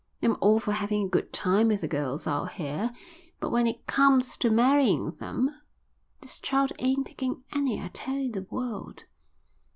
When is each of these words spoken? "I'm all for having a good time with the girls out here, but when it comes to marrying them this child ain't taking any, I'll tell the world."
"I'm 0.23 0.35
all 0.41 0.59
for 0.59 0.71
having 0.71 1.05
a 1.05 1.09
good 1.09 1.31
time 1.31 1.67
with 1.67 1.81
the 1.81 1.87
girls 1.87 2.25
out 2.25 2.53
here, 2.53 2.91
but 3.39 3.51
when 3.51 3.67
it 3.67 3.85
comes 3.85 4.35
to 4.37 4.49
marrying 4.49 5.11
them 5.11 5.51
this 6.21 6.39
child 6.39 6.71
ain't 6.79 7.05
taking 7.05 7.43
any, 7.53 7.79
I'll 7.79 7.91
tell 7.93 8.27
the 8.31 8.47
world." 8.49 9.05